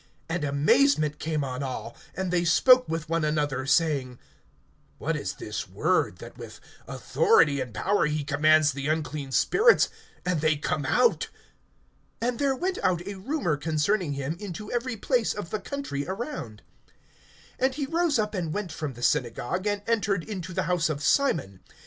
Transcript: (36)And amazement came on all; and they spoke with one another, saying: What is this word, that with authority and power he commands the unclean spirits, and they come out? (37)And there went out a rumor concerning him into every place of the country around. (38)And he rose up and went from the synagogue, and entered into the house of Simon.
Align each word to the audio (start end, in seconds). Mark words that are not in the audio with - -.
(36)And 0.31 0.49
amazement 0.49 1.19
came 1.19 1.43
on 1.43 1.61
all; 1.61 1.95
and 2.17 2.31
they 2.31 2.43
spoke 2.43 2.89
with 2.89 3.07
one 3.07 3.23
another, 3.23 3.67
saying: 3.67 4.17
What 4.97 5.15
is 5.15 5.33
this 5.33 5.67
word, 5.69 6.17
that 6.17 6.39
with 6.39 6.59
authority 6.87 7.61
and 7.61 7.71
power 7.71 8.07
he 8.07 8.23
commands 8.23 8.71
the 8.71 8.87
unclean 8.87 9.31
spirits, 9.31 9.89
and 10.25 10.41
they 10.41 10.55
come 10.55 10.87
out? 10.87 11.29
(37)And 12.23 12.37
there 12.39 12.55
went 12.55 12.79
out 12.81 13.05
a 13.07 13.13
rumor 13.13 13.57
concerning 13.57 14.13
him 14.13 14.35
into 14.39 14.71
every 14.71 14.97
place 14.97 15.35
of 15.35 15.51
the 15.51 15.59
country 15.59 16.07
around. 16.07 16.63
(38)And 17.61 17.73
he 17.75 17.85
rose 17.85 18.17
up 18.17 18.33
and 18.33 18.51
went 18.51 18.71
from 18.71 18.93
the 18.93 19.03
synagogue, 19.03 19.67
and 19.67 19.83
entered 19.85 20.23
into 20.23 20.51
the 20.51 20.63
house 20.63 20.89
of 20.89 21.03
Simon. 21.03 21.59